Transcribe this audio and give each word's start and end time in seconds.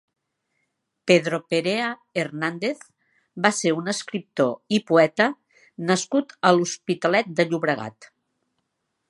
Pedro 1.09 1.37
Perea 1.53 1.89
Hernández 2.21 2.81
va 3.47 3.51
ser 3.59 3.75
un 3.81 3.93
escriptor 3.93 4.51
i 4.79 4.81
poeta 4.93 5.29
nascut 5.93 6.35
a 6.51 6.55
l'Hospitalet 6.59 7.33
de 7.43 7.49
Llobregat. 7.53 8.11